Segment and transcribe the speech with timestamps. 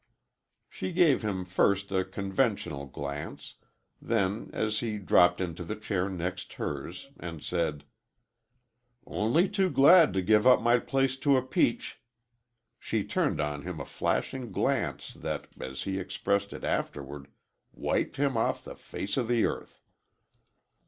[0.67, 3.53] She gave him first a conventional glance,
[4.01, 7.83] then, as he dropped into the chair next hers, and said,
[9.05, 12.01] "Only too glad to give up my place to a peach,"
[12.79, 17.27] she turned on him a flashing glance, that, as he expressed it afterward,
[17.71, 19.83] "wiped him off the face of the earth."